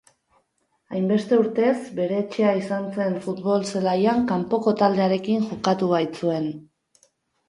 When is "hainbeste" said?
0.93-1.37